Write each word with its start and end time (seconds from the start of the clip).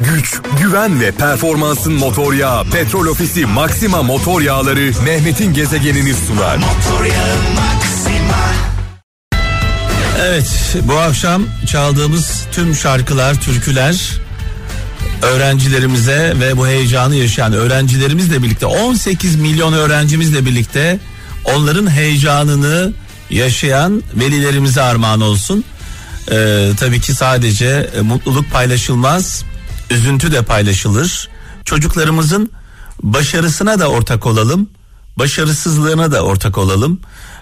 güç, 0.00 0.40
güven 0.60 1.00
ve 1.00 1.10
performansın 1.10 1.92
motor 1.92 2.32
yağı 2.32 2.64
Petrol 2.64 3.06
Ofisi 3.06 3.46
Maxima 3.46 4.02
Motor 4.02 4.40
Yağları 4.40 4.92
Mehmet'in 5.04 5.54
gezegenini 5.54 6.14
sunar. 6.14 6.58
Evet 10.20 10.76
bu 10.82 10.98
akşam 10.98 11.42
çaldığımız 11.66 12.44
tüm 12.52 12.74
şarkılar, 12.74 13.40
türküler 13.40 14.20
öğrencilerimize 15.22 16.34
ve 16.40 16.56
bu 16.56 16.66
heyecanı 16.66 17.16
yaşayan 17.16 17.52
öğrencilerimizle 17.52 18.42
birlikte 18.42 18.66
18 18.66 19.36
milyon 19.36 19.72
öğrencimizle 19.72 20.46
birlikte 20.46 20.98
onların 21.44 21.90
heyecanını 21.90 22.92
yaşayan 23.30 24.02
velilerimize 24.14 24.82
armağan 24.82 25.20
olsun. 25.20 25.64
Ee, 26.30 26.70
tabii 26.80 27.00
ki 27.00 27.14
sadece 27.14 27.90
e, 27.96 28.00
mutluluk 28.00 28.52
paylaşılmaz, 28.52 29.44
üzüntü 29.90 30.32
de 30.32 30.42
paylaşılır. 30.42 31.28
Çocuklarımızın 31.64 32.50
başarısına 33.02 33.78
da 33.78 33.88
ortak 33.88 34.26
olalım, 34.26 34.70
başarısızlığına 35.16 36.12
da 36.12 36.22
ortak 36.22 36.58
olalım. 36.58 37.00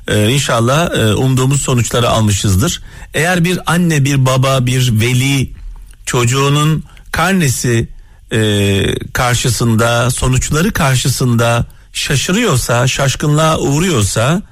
Ee, 0.09 0.31
inşallah 0.31 0.91
e, 0.91 1.15
umduğumuz 1.15 1.63
sonuçları 1.63 2.09
almışızdır. 2.09 2.83
Eğer 3.15 3.45
bir 3.45 3.59
anne, 3.67 4.05
bir 4.05 4.27
baba, 4.27 4.67
bir 4.67 5.01
veli 5.01 5.53
çocuğunun 6.07 6.85
karnesi 7.13 7.89
e, 8.33 8.83
karşısında, 9.13 10.11
sonuçları 10.11 10.73
karşısında 10.73 11.67
şaşırıyorsa, 11.93 12.87
şaşkınlığa 12.87 13.59
uğruyorsa, 13.59 14.43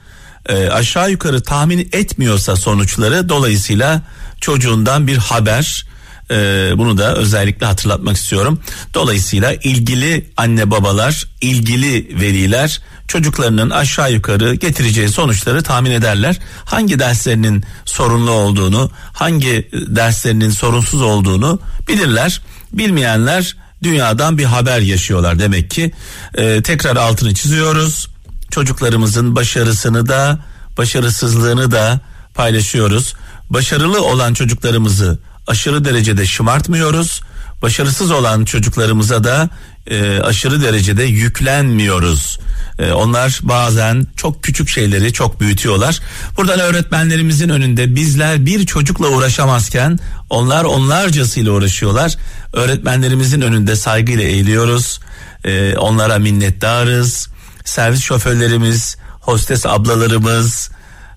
e, 0.49 0.69
aşağı 0.69 1.11
yukarı 1.11 1.43
tahmin 1.43 1.89
etmiyorsa 1.93 2.57
sonuçları 2.57 3.29
dolayısıyla 3.29 4.03
çocuğundan 4.41 5.07
bir 5.07 5.17
haber 5.17 5.87
e, 6.33 6.73
bunu 6.79 6.99
da 6.99 7.15
özellikle 7.15 7.67
hatırlatmak 7.67 8.17
istiyorum. 8.17 8.61
Dolayısıyla 8.95 9.55
ilgili 9.55 10.31
anne 10.37 10.71
babalar, 10.71 11.25
ilgili 11.41 12.21
veliler 12.21 12.81
çocuklarının 13.09 13.71
aşağı 13.71 14.13
yukarı 14.13 14.55
getireceği 14.55 15.09
sonuçları 15.09 15.63
tahmin 15.63 15.91
ederler. 15.91 16.39
Hangi 16.65 16.99
derslerinin 16.99 17.65
sorunlu 17.85 18.31
olduğunu, 18.31 18.91
hangi 19.13 19.69
derslerinin 19.73 20.51
sorunsuz 20.51 21.03
olduğunu 21.03 21.59
bilirler. 21.89 22.41
Bilmeyenler 22.73 23.57
dünyadan 23.83 24.39
bir 24.39 24.45
haber 24.45 24.81
yaşıyorlar 24.81 25.39
demek 25.39 25.71
ki. 25.71 25.93
Ee, 26.35 26.63
tekrar 26.63 26.97
altını 26.97 27.35
çiziyoruz. 27.35 28.09
Çocuklarımızın 28.51 29.37
başarısını 29.37 30.09
da 30.09 30.39
başarısızlığını 30.79 31.71
da 31.71 32.01
paylaşıyoruz. 32.35 33.15
Başarılı 33.51 34.05
olan 34.05 34.35
çocuklarımızı 34.35 35.19
aşırı 35.53 35.85
derecede 35.85 36.27
şımartmıyoruz. 36.27 37.21
Başarısız 37.63 38.11
olan 38.11 38.45
çocuklarımıza 38.45 39.25
da 39.25 39.49
e, 39.87 40.21
aşırı 40.21 40.63
derecede 40.63 41.03
yüklenmiyoruz. 41.03 42.39
E, 42.79 42.93
onlar 42.93 43.41
bazen 43.43 44.07
çok 44.17 44.43
küçük 44.43 44.69
şeyleri 44.69 45.13
çok 45.13 45.41
büyütüyorlar. 45.41 46.01
Buradan 46.37 46.61
öğretmenlerimizin 46.61 47.49
önünde 47.49 47.95
bizler 47.95 48.47
bir 48.47 48.67
çocukla 48.67 49.09
uğraşamazken 49.09 49.99
onlar 50.31 50.65
onlarcasıyla 50.65 51.53
uğraşıyorlar. 51.53 52.17
Öğretmenlerimizin 52.53 53.41
önünde 53.41 53.77
saygıyla 53.77 54.25
eğiliyoruz. 54.25 55.01
E, 55.45 55.77
onlara 55.77 56.19
minnettarız. 56.19 57.29
Servis 57.65 58.01
şoförlerimiz, 58.01 58.97
hostes 59.21 59.67
ablalarımız, 59.67 60.71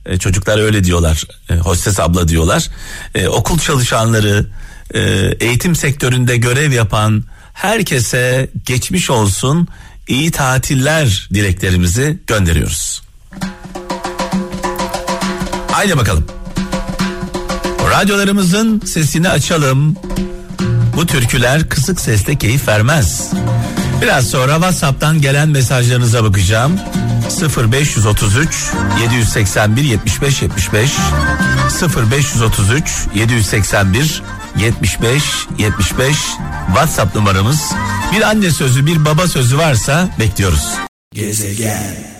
e, 0.05 0.17
çocuklar 0.17 0.59
öyle 0.59 0.83
diyorlar. 0.83 1.23
E, 1.49 1.55
hostes 1.55 1.99
abla 1.99 2.27
diyorlar. 2.27 2.69
E, 3.15 3.27
okul 3.27 3.59
çalışanları, 3.59 4.45
e, 4.93 4.99
eğitim 5.39 5.75
sektöründe 5.75 6.37
görev 6.37 6.71
yapan 6.71 7.23
herkese 7.53 8.49
geçmiş 8.65 9.09
olsun 9.09 9.67
iyi 10.07 10.31
tatiller 10.31 11.29
dileklerimizi 11.33 12.19
gönderiyoruz. 12.27 13.01
Haydi 15.71 15.97
bakalım. 15.97 16.25
Radyolarımızın 17.91 18.79
sesini 18.79 19.29
açalım. 19.29 19.95
Bu 20.95 21.05
türküler 21.05 21.69
kısık 21.69 22.01
sesle 22.01 22.35
keyif 22.35 22.67
vermez. 22.67 23.31
Biraz 24.01 24.27
sonra 24.27 24.53
WhatsApp'tan 24.53 25.21
gelen 25.21 25.49
mesajlarınıza 25.49 26.23
bakacağım. 26.23 26.79
0533 27.29 28.71
781 29.01 29.83
75 29.83 30.41
75 30.41 30.91
0533 32.11 33.07
781 33.15 34.21
75 34.57 35.23
75 35.57 36.15
WhatsApp 36.67 37.15
numaramız. 37.15 37.71
Bir 38.15 38.21
anne 38.21 38.51
sözü, 38.51 38.85
bir 38.85 39.05
baba 39.05 39.27
sözü 39.27 39.57
varsa 39.57 40.09
bekliyoruz. 40.19 40.69
Gezegen. 41.13 42.15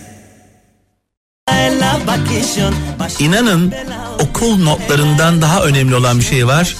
İnanın 3.18 3.74
okul 4.18 4.56
notlarından 4.62 5.42
daha 5.42 5.62
önemli 5.62 5.94
olan 5.94 6.18
bir 6.18 6.24
şey 6.24 6.46
var. 6.46 6.76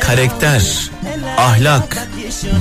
Karakter, 0.00 0.90
ahlak, 1.38 2.08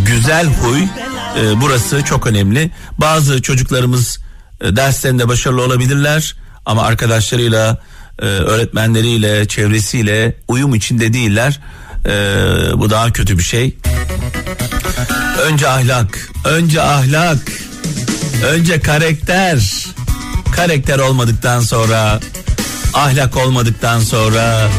güzel 0.06 0.46
huy 0.46 0.81
e, 0.81 1.62
burası 1.62 2.03
çok 2.03 2.28
önemli. 2.28 2.72
Bazı 2.98 3.42
çocuklarımız 3.42 4.19
derslerinde 4.62 5.28
başarılı 5.28 5.62
olabilirler 5.62 6.36
ama 6.66 6.84
arkadaşlarıyla, 6.84 7.78
e, 8.22 8.25
öğretmenleriyle, 8.25 9.47
çevresiyle 9.47 10.36
uyum 10.47 10.75
içinde 10.75 11.14
değiller. 11.14 11.59
E, 12.06 12.09
bu 12.75 12.90
daha 12.90 13.14
kötü 13.14 13.38
bir 13.38 13.44
şey. 13.44 13.78
Önce 15.44 15.68
ahlak, 15.68 16.30
önce 16.46 16.81
ahlak, 16.81 17.52
önce 18.46 18.80
karakter. 18.80 19.86
Karakter 20.56 21.00
olmadıktan 21.00 21.59
sonra, 21.62 22.19
ahlak 22.94 23.38
olmadıktan 23.38 24.00
sonra, 24.00 24.69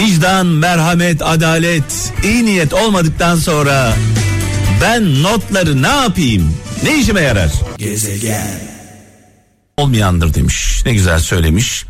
vicdan, 0.00 0.46
merhamet, 0.46 1.22
adalet, 1.22 2.12
iyi 2.24 2.46
niyet 2.46 2.74
olmadıktan 2.74 3.36
sonra 3.36 3.92
ben 4.82 5.22
notları 5.22 5.82
ne 5.82 5.88
yapayım? 5.88 6.56
Ne 6.82 6.98
işime 6.98 7.20
yarar? 7.20 7.50
Gezegen. 7.78 8.75
Olmayandır 9.78 10.34
demiş. 10.34 10.82
Ne 10.86 10.92
güzel 10.92 11.18
söylemiş. 11.18 11.84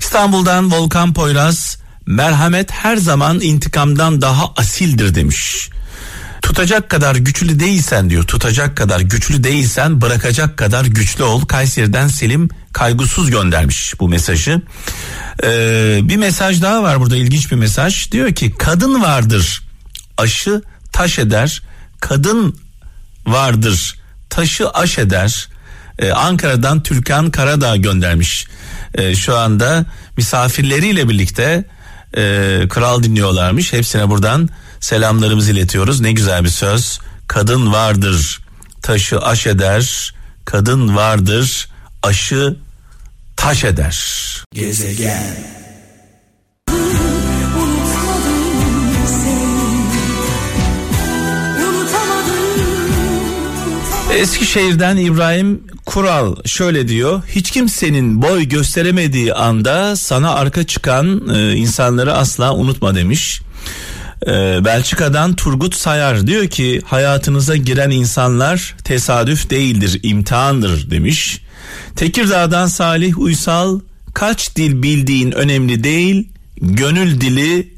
İstanbul'dan 0.00 0.72
Volkan 0.72 1.14
Poyraz 1.14 1.78
merhamet 2.06 2.70
her 2.70 2.96
zaman 2.96 3.40
intikamdan 3.40 4.22
daha 4.22 4.52
asildir 4.56 5.14
demiş. 5.14 5.70
Tutacak 6.42 6.90
kadar 6.90 7.16
güçlü 7.16 7.60
değilsen 7.60 8.10
diyor. 8.10 8.24
Tutacak 8.24 8.76
kadar 8.76 9.00
güçlü 9.00 9.44
değilsen 9.44 10.00
bırakacak 10.00 10.56
kadar 10.56 10.84
güçlü 10.84 11.24
ol. 11.24 11.40
Kayseri'den 11.40 12.08
Selim 12.08 12.48
kaygısız 12.72 13.30
göndermiş 13.30 14.00
bu 14.00 14.08
mesajı. 14.08 14.62
Ee, 15.44 16.00
bir 16.02 16.16
mesaj 16.16 16.62
daha 16.62 16.82
var 16.82 17.00
burada 17.00 17.16
ilginç 17.16 17.50
bir 17.50 17.56
mesaj. 17.56 18.12
Diyor 18.12 18.34
ki 18.34 18.54
kadın 18.58 19.02
vardır 19.02 19.62
aşı 20.18 20.62
taş 20.92 21.18
eder. 21.18 21.62
Kadın 22.00 22.56
vardır 23.26 23.94
taşı 24.30 24.70
aş 24.70 24.98
eder. 24.98 25.48
Ee, 25.98 26.10
Ankara'dan 26.10 26.82
Türkan 26.82 27.30
Karadağ 27.30 27.76
göndermiş. 27.76 28.46
Ee, 28.94 29.14
şu 29.14 29.36
anda 29.36 29.84
misafirleriyle 30.16 31.08
birlikte 31.08 31.64
e, 32.16 32.62
kral 32.68 33.02
dinliyorlarmış. 33.02 33.72
Hepsine 33.72 34.10
buradan 34.10 34.48
selamlarımızı 34.80 35.52
iletiyoruz. 35.52 36.00
Ne 36.00 36.12
güzel 36.12 36.44
bir 36.44 36.48
söz. 36.48 36.98
Kadın 37.28 37.72
vardır 37.72 38.40
taşı 38.82 39.20
aş 39.20 39.46
eder. 39.46 40.14
Kadın 40.44 40.96
vardır 40.96 41.68
aşı 42.02 42.56
taş 43.36 43.64
eder. 43.64 43.96
Gezegen. 44.54 45.65
Eskişehir'den 54.16 54.96
İbrahim 54.96 55.62
Kural 55.86 56.36
şöyle 56.44 56.88
diyor. 56.88 57.22
Hiç 57.28 57.50
kimsenin 57.50 58.22
boy 58.22 58.44
gösteremediği 58.44 59.34
anda 59.34 59.96
sana 59.96 60.34
arka 60.34 60.64
çıkan 60.64 61.28
e, 61.34 61.52
insanları 61.52 62.14
asla 62.14 62.54
unutma 62.54 62.94
demiş. 62.94 63.40
E, 64.26 64.30
Belçika'dan 64.64 65.36
Turgut 65.36 65.74
Sayar 65.74 66.26
diyor 66.26 66.46
ki 66.46 66.82
hayatınıza 66.84 67.56
giren 67.56 67.90
insanlar 67.90 68.74
tesadüf 68.84 69.50
değildir 69.50 70.00
imtihandır 70.02 70.90
demiş. 70.90 71.40
Tekirdağ'dan 71.96 72.66
Salih 72.66 73.18
Uysal 73.18 73.80
kaç 74.14 74.56
dil 74.56 74.82
bildiğin 74.82 75.32
önemli 75.32 75.84
değil 75.84 76.28
gönül 76.60 77.20
dili 77.20 77.74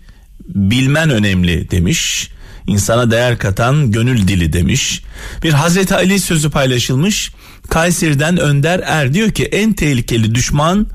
bilmen 0.48 1.10
önemli 1.10 1.70
demiş 1.70 2.30
insana 2.68 3.10
değer 3.10 3.38
katan 3.38 3.92
gönül 3.92 4.28
dili 4.28 4.52
demiş. 4.52 5.02
Bir 5.42 5.52
Hazreti 5.52 5.94
Ali 5.94 6.20
sözü 6.20 6.50
paylaşılmış. 6.50 7.32
Kayseri'den 7.70 8.36
Önder 8.36 8.80
Er 8.84 9.14
diyor 9.14 9.30
ki 9.30 9.44
en 9.44 9.72
tehlikeli 9.72 10.34
düşman 10.34 10.86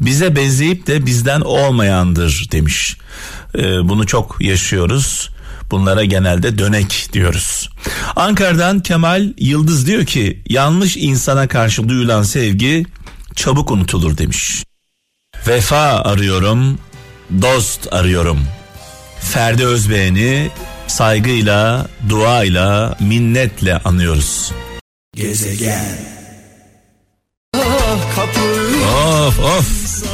bize 0.00 0.36
benzeyip 0.36 0.86
de 0.86 1.06
bizden 1.06 1.40
olmayandır 1.40 2.48
demiş. 2.52 2.96
Ee, 3.58 3.62
bunu 3.62 4.06
çok 4.06 4.36
yaşıyoruz. 4.40 5.30
Bunlara 5.70 6.04
genelde 6.04 6.58
dönek 6.58 7.08
diyoruz. 7.12 7.70
Ankara'dan 8.16 8.80
Kemal 8.80 9.32
Yıldız 9.38 9.86
diyor 9.86 10.06
ki 10.06 10.42
yanlış 10.48 10.96
insana 10.96 11.48
karşı 11.48 11.88
duyulan 11.88 12.22
sevgi 12.22 12.86
çabuk 13.34 13.70
unutulur 13.70 14.18
demiş. 14.18 14.64
Vefa 15.46 16.02
arıyorum, 16.04 16.78
dost 17.42 17.92
arıyorum. 17.92 18.38
Ferdi 19.20 19.66
Özbeğen'i 19.66 20.50
saygıyla, 20.86 21.86
duayla, 22.08 22.96
minnetle 23.00 23.78
anıyoruz. 23.78 24.52
Gezegen. 25.16 25.98
Of 27.56 29.38
of. 29.40 30.04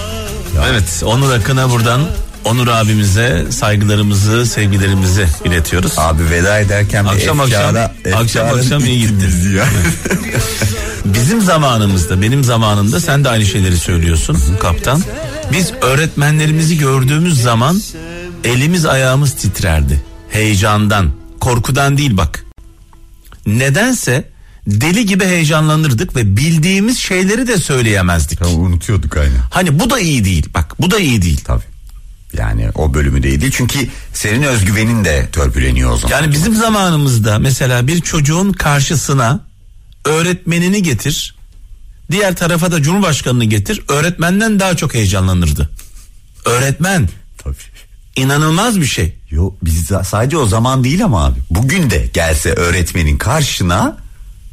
Evet 0.70 1.03
Onur 1.06 1.32
Akın'a 1.32 1.70
buradan 1.70 2.00
Onur 2.44 2.69
abimize 2.69 3.47
saygılarımızı, 3.50 4.47
sevgilerimizi 4.47 5.26
iletiyoruz. 5.44 5.93
Abi 5.99 6.31
veda 6.31 6.59
ederken 6.59 7.05
bir 7.05 7.11
Akşam 7.11 7.41
akşam, 7.41 7.62
efkara, 7.76 7.85
akşam 8.14 8.47
efkara 8.47 8.61
akşam 8.61 8.85
iyi 8.85 8.99
gittin 9.00 9.14
gittiniz. 9.19 9.53
ya. 9.53 9.64
Bizim 11.05 11.41
zamanımızda, 11.41 12.23
benim 12.23 12.44
zamanımda 12.44 13.00
sen 13.00 13.25
de 13.25 13.29
aynı 13.29 13.47
şeyleri 13.47 13.76
söylüyorsun 13.76 14.38
kaptan. 14.61 15.03
Biz 15.53 15.73
öğretmenlerimizi 15.82 16.79
gördüğümüz 16.79 17.43
zaman 17.43 17.81
elimiz 18.44 18.87
ayağımız 18.87 19.35
titrerdi. 19.35 20.03
Heyecandan, 20.30 21.10
korkudan 21.40 21.98
değil 21.98 22.16
bak. 22.16 22.44
Nedense 23.46 24.28
deli 24.66 25.06
gibi 25.06 25.25
heyecanlanırdık 25.25 26.16
ve 26.16 26.36
bildiğimiz 26.36 26.98
şeyleri 26.98 27.46
de 27.46 27.58
söyleyemezdik. 27.58 28.38
Tamam, 28.38 28.60
unutuyorduk 28.60 29.16
aynen. 29.16 29.40
Hani 29.50 29.80
bu 29.80 29.90
da 29.90 30.00
iyi 30.00 30.25
değil. 30.25 30.46
Bak 30.54 30.75
bu 30.80 30.90
da 30.90 30.98
iyi 30.98 31.22
değil. 31.22 31.40
Tabii. 31.44 31.64
Yani 32.32 32.70
o 32.75 32.94
bölümü 32.94 33.22
de 33.22 33.28
iyi 33.28 33.40
değil. 33.40 33.52
Çünkü 33.56 33.88
senin 34.14 34.42
özgüvenin 34.42 35.04
de 35.04 35.28
törpüleniyor 35.32 35.90
o 35.90 35.96
zaman. 35.96 36.16
Yani 36.16 36.32
bizim 36.32 36.54
zamanımızda 36.54 37.38
mesela 37.38 37.86
bir 37.86 38.00
çocuğun 38.00 38.52
karşısına 38.52 39.40
öğretmenini 40.04 40.82
getir. 40.82 41.34
Diğer 42.10 42.36
tarafa 42.36 42.72
da 42.72 42.82
cumhurbaşkanını 42.82 43.44
getir. 43.44 43.82
Öğretmenden 43.88 44.60
daha 44.60 44.76
çok 44.76 44.94
heyecanlanırdı. 44.94 45.70
Öğretmen 46.44 47.08
Tabii. 47.38 47.56
İnanılmaz 48.19 48.81
bir 48.81 48.87
şey. 48.87 49.15
Yo 49.31 49.50
biz 49.62 49.91
sadece 50.05 50.37
o 50.37 50.47
zaman 50.47 50.85
değil 50.85 51.05
ama 51.05 51.25
abi. 51.25 51.38
Bugün 51.50 51.91
de 51.91 52.06
gelse 52.15 52.53
öğretmenin 52.53 53.19
karşına 53.19 53.97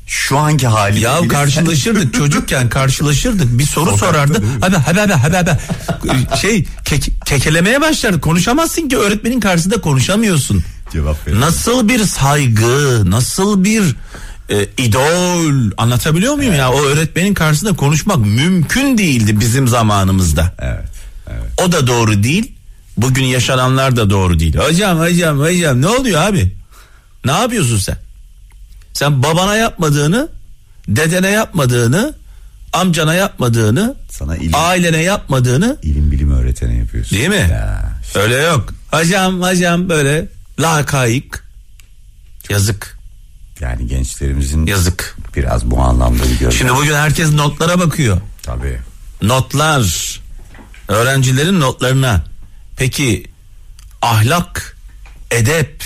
şu 0.08 0.38
anki 0.38 0.68
hali 0.68 1.00
Ya 1.00 1.28
karşılaşırdık 1.28 2.14
çocukken 2.20 2.70
karşılaşırdık 2.70 3.58
bir 3.60 3.66
soru 3.66 3.86
Sokakta 3.86 4.06
sorardı. 4.08 4.44
Abi 4.62 4.76
abi 4.76 5.02
abi 5.14 5.14
abi 5.38 5.38
abi 5.38 6.38
şey 6.42 6.66
kek- 6.86 7.26
kekelemeye 7.26 7.82
başlardı. 7.82 8.22
Konuşamazsın 8.22 8.90
ki 8.90 8.98
öğretmenin 8.98 9.40
karşısında 9.40 9.82
konuşamıyorsun. 9.82 10.64
cevap 10.94 11.28
verir. 11.28 11.40
Nasıl 11.40 11.88
bir 11.88 12.04
saygı, 12.06 13.12
nasıl 13.12 13.64
bir 13.64 13.96
e, 14.50 14.64
idol 14.78 15.72
anlatabiliyor 15.78 16.36
muyum 16.36 16.56
ya? 16.56 16.72
O 16.72 16.82
öğretmenin 16.82 17.34
karşısında 17.34 17.74
konuşmak 17.76 18.18
mümkün 18.18 18.98
değildi 18.98 19.40
bizim 19.40 19.68
zamanımızda. 19.68 20.54
Evet. 20.60 20.90
Evet. 21.30 21.62
O 21.68 21.72
da 21.72 21.88
doğru 21.88 22.24
değil. 22.24 22.55
Bugün 22.98 23.24
yaşananlar 23.24 23.96
da 23.96 24.10
doğru 24.10 24.40
değil. 24.40 24.58
Hocam 24.58 25.00
hocam 25.00 25.40
hocam 25.40 25.82
ne 25.82 25.88
oluyor 25.88 26.22
abi? 26.22 26.56
Ne 27.26 27.32
yapıyorsun 27.32 27.78
sen? 27.78 27.98
Sen 28.94 29.24
babana 29.24 29.56
yapmadığını, 29.56 30.30
dedene 30.88 31.30
yapmadığını, 31.30 32.14
amcana 32.74 33.14
yapmadığını, 33.14 33.96
Sana 34.10 34.38
ilim, 34.38 34.52
ailene 34.56 35.02
yapmadığını 35.04 35.78
ilim 35.84 36.12
bilim 36.12 36.32
öğretene 36.32 36.78
yapıyorsun. 36.78 37.18
değil 37.18 37.30
mi? 37.30 37.48
Ya, 37.52 37.92
Öyle 38.16 38.36
yok. 38.36 38.74
Hocam 38.92 39.42
hocam 39.42 39.90
böyle 39.90 40.28
lakayık. 40.60 41.46
Yazık. 42.50 42.98
yani 43.60 43.88
gençlerimizin 43.88 44.66
Yazık. 44.66 45.18
biraz 45.36 45.66
bu 45.66 45.82
anlamda 45.82 46.24
bir 46.24 46.30
gözlem. 46.30 46.52
Şimdi 46.52 46.76
bugün 46.76 46.94
herkes 46.94 47.32
notlara 47.34 47.80
bakıyor. 47.80 48.18
Tabii. 48.44 48.80
Notlar. 49.22 50.20
Öğrencilerin 50.88 51.60
notlarına. 51.60 52.24
Peki 52.76 53.28
ahlak, 54.02 54.78
edep, 55.32 55.84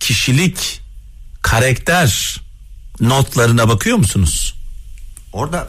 kişilik, 0.00 0.80
karakter 1.42 2.40
notlarına 3.00 3.68
bakıyor 3.68 3.96
musunuz? 3.96 4.54
Orada 5.32 5.68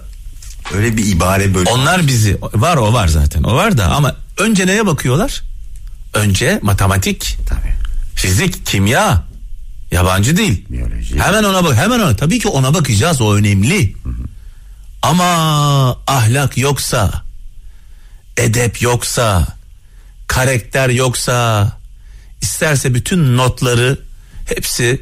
öyle 0.74 0.98
bir 0.98 1.06
ibare 1.16 1.54
bölüm. 1.54 1.68
Onlar 1.68 2.08
bizi 2.08 2.38
var 2.42 2.78
o 2.78 2.94
var 2.94 3.08
zaten 3.08 3.44
o 3.44 3.56
var 3.56 3.78
da 3.78 3.86
ama 3.86 4.16
önce 4.38 4.68
neye 4.68 4.86
bakıyorlar? 4.88 5.42
Önce 6.14 6.60
matematik, 6.64 7.38
Tabii. 7.50 7.74
fizik, 8.16 8.66
kimya, 8.66 9.24
yabancı 9.92 10.38
dil. 10.38 10.66
Biyoloji. 10.70 11.20
Hemen 11.20 11.44
ona 11.44 11.64
bak 11.64 11.76
hemen 11.76 12.00
ona 12.00 12.16
tabii 12.16 12.40
ki 12.40 12.48
ona 12.48 12.74
bakacağız 12.74 13.22
o 13.22 13.36
önemli. 13.36 13.96
Ama 15.02 15.26
ahlak 16.08 16.58
yoksa, 16.58 17.24
edep 18.38 18.82
yoksa, 18.82 19.48
karakter 20.30 20.90
yoksa, 20.90 21.72
isterse 22.42 22.94
bütün 22.94 23.38
notları 23.38 24.00
hepsi 24.46 25.02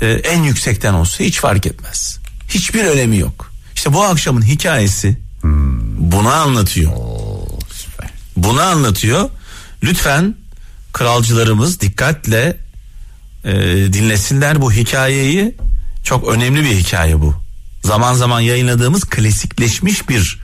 e, 0.00 0.06
en 0.08 0.42
yüksekten 0.42 0.94
olsa 0.94 1.24
hiç 1.24 1.38
fark 1.40 1.66
etmez. 1.66 2.18
Hiçbir 2.48 2.84
önemi 2.84 3.18
yok. 3.18 3.52
İşte 3.74 3.92
bu 3.92 4.02
akşamın 4.02 4.42
hikayesi 4.42 5.18
bunu 5.98 6.28
anlatıyor. 6.28 6.92
Süper. 7.72 8.10
Bunu 8.36 8.60
anlatıyor. 8.60 9.30
Lütfen 9.82 10.34
kralcılarımız 10.92 11.80
dikkatle 11.80 12.56
e, 13.44 13.52
dinlesinler 13.92 14.62
bu 14.62 14.72
hikayeyi. 14.72 15.54
Çok 16.04 16.28
önemli 16.28 16.64
bir 16.64 16.76
hikaye 16.76 17.20
bu. 17.20 17.34
Zaman 17.84 18.14
zaman 18.14 18.40
yayınladığımız 18.40 19.04
klasikleşmiş 19.04 20.08
bir 20.08 20.40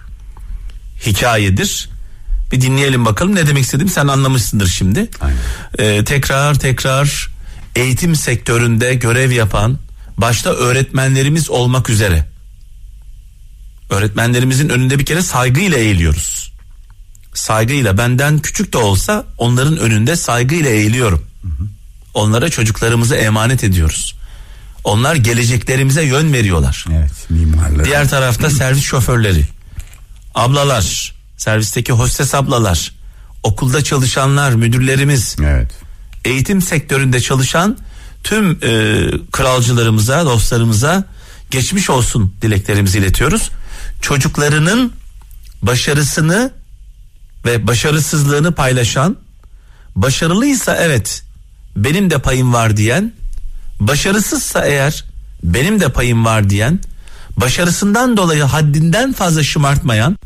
hikayedir. 1.06 1.95
Bir 2.52 2.60
dinleyelim 2.60 3.04
bakalım 3.04 3.34
ne 3.34 3.46
demek 3.46 3.64
istedim 3.64 3.88
sen 3.88 4.06
anlamışsındır 4.06 4.66
şimdi. 4.66 5.08
Aynen. 5.20 5.38
E, 5.78 6.04
tekrar 6.04 6.54
tekrar 6.54 7.28
eğitim 7.76 8.16
sektöründe 8.16 8.94
görev 8.94 9.31
yapan 9.31 9.78
başta 10.16 10.50
öğretmenlerimiz 10.50 11.50
olmak 11.50 11.90
üzere 11.90 12.26
öğretmenlerimizin 13.90 14.69
önünde 14.69 14.98
bir 14.98 15.04
kere 15.04 15.22
saygıyla 15.22 15.78
eğiliyoruz. 15.78 16.52
Saygıyla 17.34 17.98
benden 17.98 18.38
küçük 18.38 18.72
de 18.72 18.78
olsa 18.78 19.25
onların 19.38 19.76
önünde 19.76 20.16
saygıyla 20.16 20.70
eğiliyorum. 20.70 21.26
Onlara 22.14 22.48
çocuklarımızı 22.48 23.14
emanet 23.14 23.64
ediyoruz. 23.64 24.16
Onlar 24.84 25.14
geleceklerimize 25.14 26.02
yön 26.02 26.32
veriyorlar. 26.32 26.84
Evet 26.93 27.31
mimarlar. 27.31 27.84
Diğer 27.84 28.08
tarafta 28.08 28.50
servis 28.50 28.84
şoförleri, 28.84 29.44
ablalar, 30.34 31.15
servisteki 31.36 31.93
hostes 31.93 32.34
ablalar, 32.34 32.93
okulda 33.43 33.84
çalışanlar, 33.84 34.52
müdürlerimiz, 34.52 35.36
Evet. 35.40 35.70
eğitim 36.24 36.62
sektöründe 36.62 37.20
çalışan 37.20 37.78
tüm 38.24 38.50
e, 38.50 39.10
kralcılarımıza, 39.32 40.24
dostlarımıza 40.24 41.05
geçmiş 41.50 41.90
olsun 41.90 42.34
dileklerimizi 42.43 42.98
iletiyoruz. 42.98 43.50
Çocuklarının 44.02 44.93
başarısını 45.62 46.50
ve 47.46 47.66
başarısızlığını 47.66 48.52
paylaşan, 48.52 49.16
başarılıysa 49.96 50.76
evet 50.76 51.22
benim 51.76 52.10
de 52.10 52.19
payım 52.19 52.52
var 52.52 52.76
diyen, 52.76 53.12
başarısızsa 53.81 54.64
eğer 54.64 55.05
benim 55.43 55.81
de 55.81 55.88
payım 55.88 56.24
var 56.24 56.50
diyen, 56.50 56.81
başarısından 57.36 58.16
dolayı 58.16 58.43
haddinden 58.43 59.12
fazla 59.12 59.43
şımartmayan, 59.43 60.16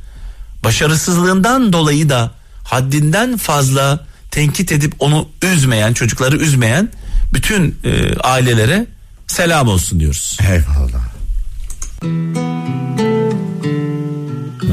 başarısızlığından 0.65 1.73
dolayı 1.73 2.09
da 2.09 2.31
haddinden 2.65 3.37
fazla 3.37 4.07
tenkit 4.31 4.73
edip 4.73 4.95
onu 4.99 5.29
üzmeyen, 5.43 5.93
çocukları 5.93 6.37
üzmeyen 6.37 6.89
bütün 7.33 7.77
e, 7.85 8.19
ailelere 8.19 8.87
selam 9.27 9.69
olsun 9.69 10.01
diyoruz. 10.01 10.39
Eyvallah. 10.51 11.11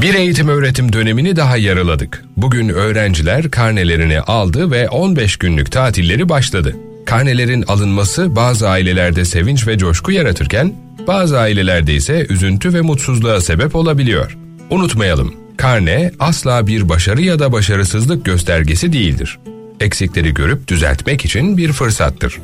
Bir 0.02 0.14
eğitim 0.14 0.48
öğretim 0.48 0.92
dönemini 0.92 1.36
daha 1.36 1.56
yarıladık. 1.56 2.24
Bugün 2.36 2.68
öğrenciler 2.68 3.50
karnelerini 3.50 4.20
aldı 4.20 4.70
ve 4.70 4.88
15 4.88 5.36
günlük 5.36 5.72
tatilleri 5.72 6.28
başladı. 6.28 6.76
Karnelerin 7.06 7.62
alınması 7.62 8.36
bazı 8.36 8.68
ailelerde 8.68 9.24
sevinç 9.24 9.66
ve 9.66 9.78
coşku 9.78 10.12
yaratırken 10.12 10.74
bazı 11.06 11.38
ailelerde 11.38 11.94
ise 11.94 12.26
üzüntü 12.28 12.74
ve 12.74 12.80
mutsuzluğa 12.80 13.40
sebep 13.40 13.76
olabiliyor. 13.76 14.36
Unutmayalım, 14.70 15.34
karne 15.58 16.12
asla 16.18 16.66
bir 16.66 16.88
başarı 16.88 17.22
ya 17.22 17.38
da 17.38 17.52
başarısızlık 17.52 18.24
göstergesi 18.24 18.92
değildir. 18.92 19.38
Eksikleri 19.80 20.34
görüp 20.34 20.68
düzeltmek 20.68 21.24
için 21.24 21.56
bir 21.56 21.72
fırsattır. 21.72 22.38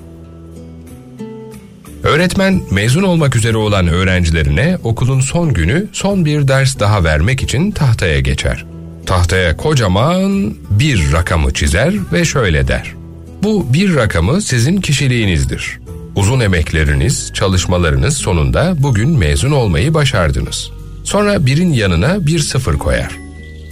Öğretmen 2.03 2.63
mezun 2.71 3.03
olmak 3.03 3.37
üzere 3.37 3.57
olan 3.57 3.89
öğrencilerine 3.89 4.79
okulun 4.85 5.21
son 5.21 5.53
günü 5.53 5.87
son 5.93 6.25
bir 6.25 6.49
ders 6.49 6.79
daha 6.79 7.05
vermek 7.05 7.43
için 7.43 7.71
tahtaya 7.71 8.21
geçer. 8.21 8.65
Tahtaya 9.07 9.57
kocaman 9.57 10.55
bir 10.71 11.13
rakamı 11.13 11.53
çizer 11.53 11.95
ve 12.13 12.25
şöyle 12.25 12.69
der. 12.69 12.95
Bu 13.43 13.73
bir 13.73 13.95
rakamı 13.95 14.43
sizin 14.43 14.81
kişiliğinizdir. 14.81 15.79
Uzun 16.17 16.41
emekleriniz, 16.41 17.33
çalışmalarınız 17.35 18.17
sonunda 18.17 18.75
bugün 18.79 19.11
mezun 19.19 19.51
olmayı 19.51 19.95
başardınız. 19.95 20.73
Sonra 21.05 21.47
birin 21.47 21.73
yanına 21.73 22.27
bir 22.27 22.39
sıfır 22.39 22.79
koyar. 22.79 23.19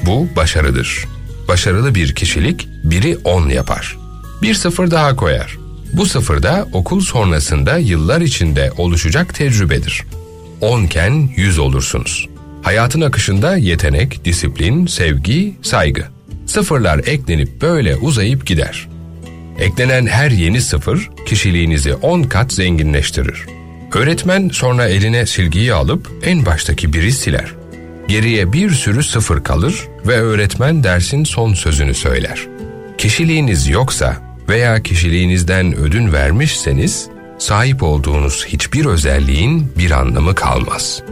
Bu 0.07 0.29
başarıdır. 0.37 1.05
Başarılı 1.49 1.95
bir 1.95 2.15
kişilik 2.15 2.69
biri 2.85 3.19
10 3.25 3.49
yapar. 3.49 3.97
Bir 4.43 4.55
sıfır 4.55 4.91
daha 4.91 5.17
koyar. 5.17 5.59
Bu 5.93 6.07
sıfırda 6.07 6.69
okul 6.73 7.01
sonrasında 7.01 7.77
yıllar 7.77 8.21
içinde 8.21 8.73
oluşacak 8.77 9.35
tecrübedir. 9.35 10.05
10 10.61 10.83
iken 10.83 11.31
100 11.37 11.59
olursunuz. 11.59 12.29
Hayatın 12.63 13.01
akışında 13.01 13.57
yetenek, 13.57 14.25
disiplin, 14.25 14.87
sevgi, 14.87 15.55
saygı. 15.63 16.05
Sıfırlar 16.47 16.99
eklenip 16.99 17.63
böyle 17.63 17.97
uzayıp 17.97 18.47
gider. 18.47 18.89
Eklenen 19.59 20.07
her 20.07 20.31
yeni 20.31 20.61
sıfır 20.61 21.11
kişiliğinizi 21.27 21.95
10 21.95 22.23
kat 22.23 22.53
zenginleştirir. 22.53 23.47
Öğretmen 23.95 24.49
sonra 24.49 24.87
eline 24.87 25.27
silgiyi 25.27 25.75
alıp 25.75 26.11
en 26.25 26.47
baştaki 26.47 26.93
biri 26.93 27.13
siler. 27.13 27.55
Geriye 28.09 28.53
bir 28.53 28.71
sürü 28.71 29.03
sıfır 29.05 29.45
kalır 29.45 29.89
ve 30.07 30.21
öğretmen 30.21 30.85
dersin 30.85 31.25
son 31.25 31.55
sözünü 31.55 31.95
söyler. 31.95 32.47
Kişiliğiniz 32.99 33.69
yoksa 33.69 34.17
veya 34.49 34.83
kişiliğinizden 34.83 35.77
ödün 35.77 36.13
vermişseniz 36.13 37.09
sahip 37.39 37.83
olduğunuz 37.83 38.47
hiçbir 38.47 38.87
özelliğin 38.87 39.73
bir 39.79 39.91
anlamı 39.91 40.35
kalmaz. 40.35 41.03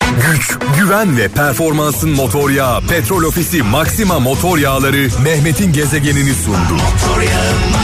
Güç, 0.00 0.58
güven 0.78 1.16
ve 1.16 1.28
performansın 1.28 2.10
motor 2.10 2.50
yağı 2.50 2.80
Petrol 2.86 3.22
Ofisi 3.22 3.62
Maxima 3.62 4.20
Motor 4.20 4.58
Yağları 4.58 5.08
Mehmet'in 5.24 5.72
gezegenini 5.72 6.34
sundu. 6.34 6.72
Motor 6.72 7.20
yağı 7.20 7.83